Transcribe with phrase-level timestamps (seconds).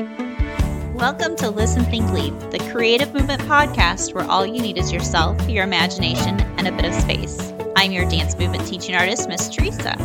[0.00, 5.46] Welcome to Listen, Think, Leap, the creative movement podcast where all you need is yourself,
[5.46, 7.52] your imagination, and a bit of space.
[7.76, 9.96] I'm your dance movement teaching artist, Miss Teresa.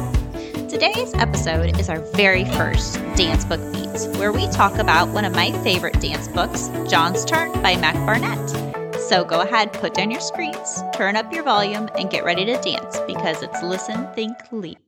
[0.70, 5.34] Today's episode is our very first Dance Book Beats, where we talk about one of
[5.34, 9.00] my favorite dance books, John's Turn by Mac Barnett.
[9.00, 12.60] So go ahead, put down your screens, turn up your volume, and get ready to
[12.62, 14.80] dance because it's Listen, Think, Leap.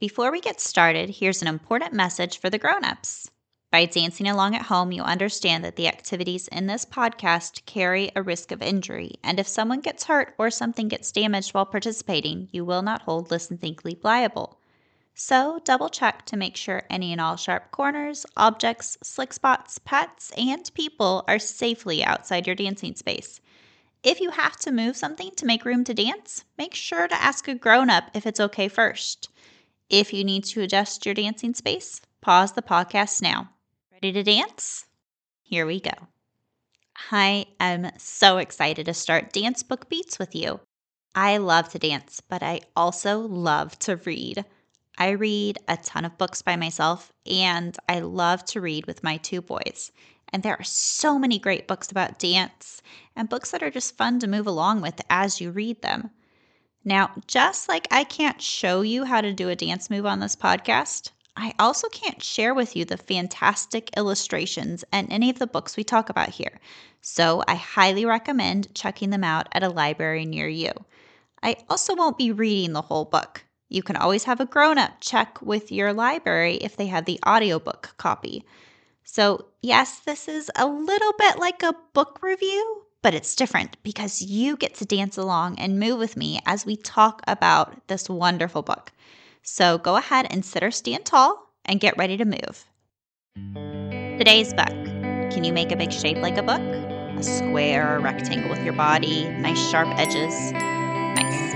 [0.00, 3.31] Before we get started, here's an important message for the grown-ups.
[3.72, 8.22] By dancing along at home, you understand that the activities in this podcast carry a
[8.22, 12.66] risk of injury, and if someone gets hurt or something gets damaged while participating, you
[12.66, 14.58] will not hold Listen Think Leap liable.
[15.14, 20.32] So, double check to make sure any and all sharp corners, objects, slick spots, pets,
[20.36, 23.40] and people are safely outside your dancing space.
[24.02, 27.48] If you have to move something to make room to dance, make sure to ask
[27.48, 29.30] a grown up if it's okay first.
[29.88, 33.48] If you need to adjust your dancing space, pause the podcast now.
[34.02, 34.86] Ready to dance?
[35.44, 35.92] Here we go.
[37.12, 40.58] I am so excited to start Dance Book Beats with you.
[41.14, 44.44] I love to dance, but I also love to read.
[44.98, 49.18] I read a ton of books by myself, and I love to read with my
[49.18, 49.92] two boys.
[50.32, 52.82] And there are so many great books about dance
[53.14, 56.10] and books that are just fun to move along with as you read them.
[56.84, 60.34] Now, just like I can't show you how to do a dance move on this
[60.34, 65.76] podcast, I also can't share with you the fantastic illustrations and any of the books
[65.76, 66.60] we talk about here,
[67.00, 70.72] so I highly recommend checking them out at a library near you.
[71.42, 73.44] I also won't be reading the whole book.
[73.68, 77.18] You can always have a grown up check with your library if they have the
[77.26, 78.44] audiobook copy.
[79.04, 84.20] So, yes, this is a little bit like a book review, but it's different because
[84.20, 88.62] you get to dance along and move with me as we talk about this wonderful
[88.62, 88.92] book.
[89.42, 92.64] So go ahead and sit or stand tall and get ready to move.
[94.18, 94.68] Today's book.
[94.68, 96.60] Can you make a big shape like a book?
[96.60, 100.52] A square or a rectangle with your body, nice sharp edges.
[100.52, 101.54] Nice.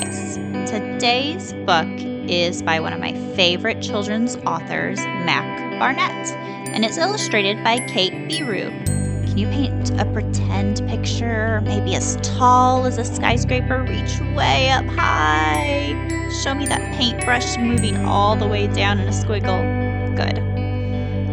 [0.00, 0.36] Yes.
[0.70, 1.88] Today's book
[2.28, 6.28] is by one of my favorite children's authors, Mac Barnett,
[6.74, 9.03] and it's illustrated by Kate Berube.
[9.34, 14.86] Can you paint a pretend picture, maybe as tall as a skyscraper, reach way up
[14.86, 16.30] high?
[16.44, 20.14] Show me that paintbrush moving all the way down in a squiggle.
[20.14, 20.40] Good.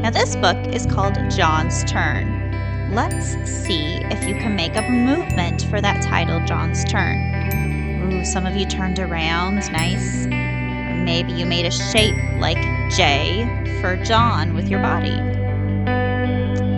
[0.02, 2.92] Now, this book is called John's Turn.
[2.92, 8.12] Let's see if you can make a movement for that title, John's Turn.
[8.12, 9.72] Ooh, some of you turned around.
[9.72, 10.26] Nice.
[10.26, 12.58] maybe you made a shape like
[12.90, 13.46] J
[13.80, 15.18] for John with your body.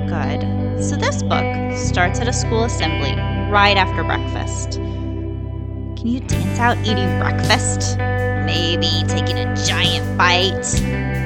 [0.09, 0.62] Good.
[0.83, 3.16] So, this book starts at a school assembly
[3.49, 4.71] right after breakfast.
[4.73, 7.97] Can you dance out eating breakfast?
[8.45, 10.83] Maybe taking a giant bite,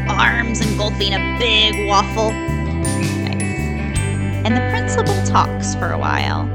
[0.08, 2.34] arms engulfing a big waffle.
[2.34, 3.98] Nice.
[4.46, 6.46] And the principal talks for a while.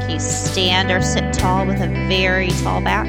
[0.00, 3.06] Can you stand or sit tall with a very tall back?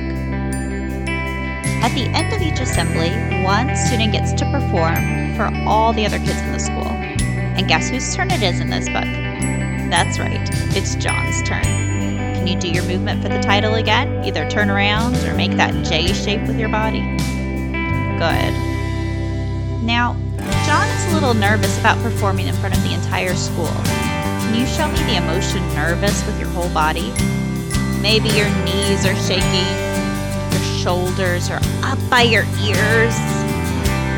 [1.81, 3.11] At the end of each assembly,
[3.45, 7.06] one student gets to perform for all the other kids in the school.
[7.57, 9.03] And guess whose turn it is in this book?
[9.89, 10.47] That's right,
[10.77, 11.63] it's John's turn.
[11.63, 14.23] Can you do your movement for the title again?
[14.23, 17.01] Either turn around or make that J shape with your body.
[18.19, 18.53] Good.
[19.83, 20.15] Now,
[20.65, 23.67] John is a little nervous about performing in front of the entire school.
[23.67, 27.11] Can you show me the emotion nervous with your whole body?
[28.01, 29.65] Maybe your knees are shaking,
[30.51, 33.36] your shoulders are up by your ears.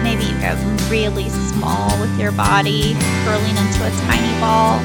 [0.03, 0.57] Maybe you get
[0.89, 4.79] really small with your body, curling into a tiny ball.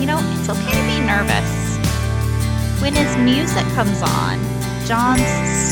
[0.00, 1.50] You know, it's okay to be nervous.
[2.80, 4.38] When his music comes on,
[4.86, 5.26] John's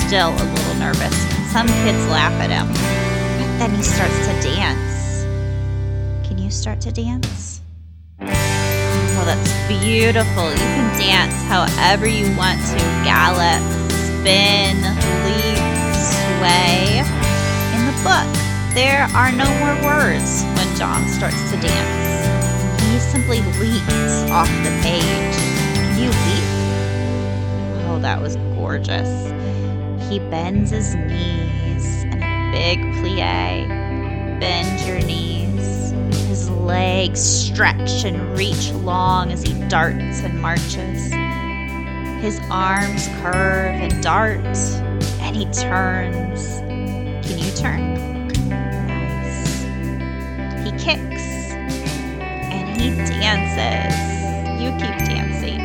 [0.04, 1.16] still a little nervous.
[1.52, 2.66] Some kids laugh at him.
[2.68, 5.24] But then he starts to dance.
[6.26, 7.62] Can you start to dance?
[8.20, 10.50] Oh, that's beautiful.
[10.50, 14.76] You can dance however you want to gallop, spin,
[15.24, 15.62] leap,
[15.96, 17.00] sway.
[17.72, 18.45] In the book,
[18.76, 22.06] there are no more words when John starts to dance
[22.96, 25.02] he simply leaps off the page.
[25.74, 27.86] Can you leap?
[27.86, 29.26] Oh, that was gorgeous.
[30.08, 33.68] He bends his knees in a big plie.
[34.40, 35.90] Bend your knees.
[36.26, 41.12] His legs stretch and reach long as he darts and marches.
[42.22, 44.56] His arms curve and dart,
[45.20, 46.60] and he turns.
[47.26, 48.25] Can you turn?
[48.48, 49.62] Nice.
[50.64, 53.94] He kicks and he dances.
[54.62, 55.60] You keep dancing.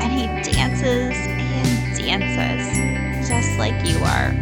[0.00, 4.34] And he dances and dances, just like you are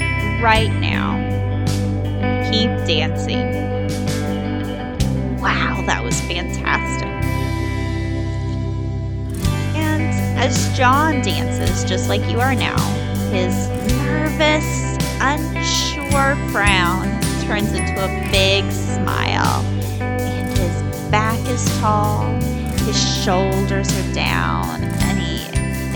[0.43, 1.23] right now.
[2.51, 3.47] Keep dancing.
[5.41, 7.09] Wow, that was fantastic.
[9.77, 12.79] And as John dances just like you are now,
[13.31, 13.69] his
[14.05, 17.14] nervous, unsure frown
[17.47, 19.63] turns into a big smile.
[20.01, 22.25] And his back is tall,
[22.87, 25.45] his shoulders are down, and he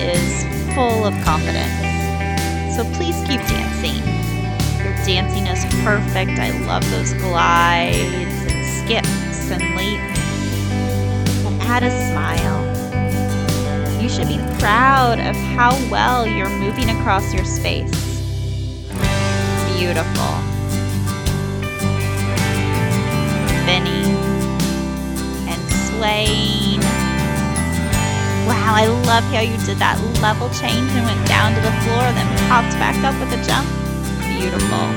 [0.03, 2.77] is full of confidence.
[2.77, 3.97] So please keep dancing.
[4.85, 6.39] Your dancing is perfect.
[6.39, 7.97] I love those glides
[8.53, 10.19] and skips and leaps.
[11.47, 12.59] And add a smile.
[14.03, 17.91] You should be proud of how well you're moving across your space.
[19.79, 20.48] Beautiful.
[26.09, 26.81] And.
[28.49, 32.01] Wow, I love how you did that level change and went down to the floor,
[32.17, 33.69] then popped back up with a jump.
[34.25, 34.89] Beautiful.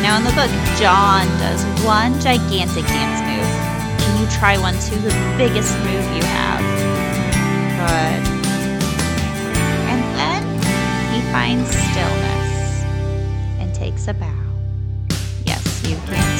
[0.00, 0.48] Now in the book,
[0.80, 3.52] John does one gigantic dance move.
[4.00, 4.96] Can you try one too?
[4.96, 6.64] The biggest move you have.
[7.76, 8.22] Good.
[9.92, 10.42] And then
[11.12, 12.82] he finds stillness
[13.60, 14.32] and takes a bow.
[15.44, 16.31] Yes, you can.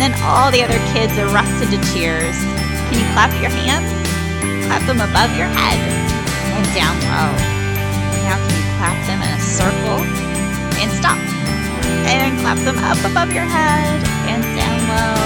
[0.00, 2.32] And then all the other kids erupt into cheers.
[2.88, 3.84] Can you clap your hands?
[4.64, 7.28] Clap them above your head and down low.
[8.24, 10.00] Now can you clap them in a circle
[10.80, 11.20] and stop?
[12.08, 15.20] And clap them up above your head and down low.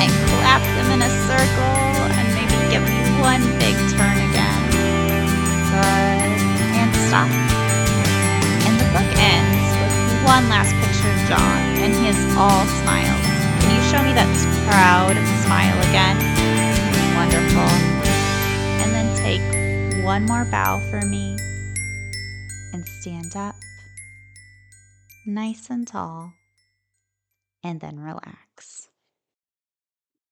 [0.00, 0.08] And
[0.40, 4.64] clap them in a circle and maybe give me one big turn again.
[5.76, 6.40] Good.
[6.72, 7.28] And stop.
[8.64, 13.29] And the book ends with one last picture of John and he is all smiles.
[13.90, 14.30] Show me that
[14.70, 16.16] proud smile again?
[17.16, 17.68] Wonderful
[18.78, 21.36] And then take one more bow for me
[22.72, 23.56] and stand up
[25.26, 26.32] nice and tall
[27.64, 28.88] and then relax.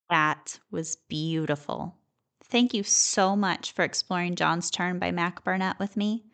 [0.08, 1.96] That was beautiful.
[2.44, 6.26] Thank you so much for exploring John's Turn by Mac Barnett with me.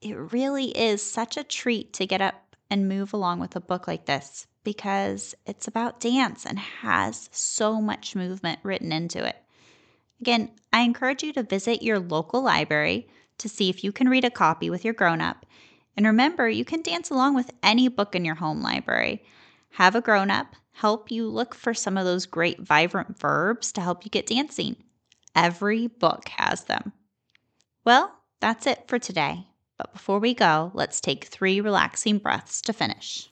[0.00, 3.88] It really is such a treat to get up and move along with a book
[3.88, 9.36] like this because it's about dance and has so much movement written into it.
[10.20, 14.26] Again, I encourage you to visit your local library to see if you can read
[14.26, 15.46] a copy with your grown up.
[15.96, 19.24] And remember, you can dance along with any book in your home library.
[19.70, 23.80] Have a grown up help you look for some of those great vibrant verbs to
[23.80, 24.76] help you get dancing.
[25.34, 26.92] Every book has them.
[27.86, 29.46] Well, that's it for today.
[29.78, 33.30] But before we go, let's take three relaxing breaths to finish.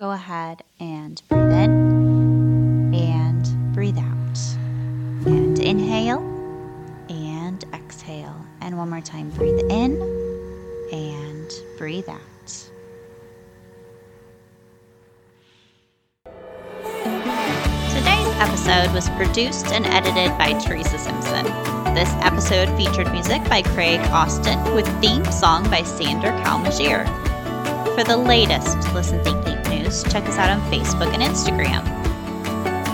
[0.00, 4.38] Go ahead and breathe in and breathe out.
[5.26, 6.20] And inhale
[7.08, 8.36] and exhale.
[8.60, 10.00] And one more time, breathe in
[10.92, 12.20] and breathe out.
[17.90, 21.44] Today's episode was produced and edited by Teresa Simpson.
[21.92, 27.04] This episode featured music by Craig Austin with theme song by Sander Kalmagier.
[27.96, 29.47] For the latest Listen Think
[29.88, 31.82] Check us out on Facebook and Instagram.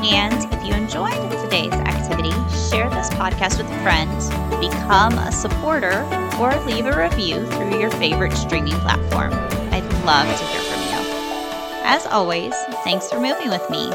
[0.04, 1.12] And if you enjoyed
[1.42, 2.30] today's activity,
[2.70, 4.10] share this podcast with a friend,
[4.60, 6.04] become a supporter,
[6.38, 9.32] or leave a review through your favorite streaming platform.
[9.72, 11.82] I'd love to hear from you.
[11.84, 12.54] As always,
[12.84, 13.90] thanks for moving with me.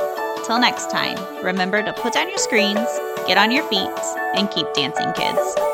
[0.45, 2.90] Till next time, remember to put down your screens,
[3.28, 3.88] get on your feet,
[4.35, 5.69] and keep dancing, kids.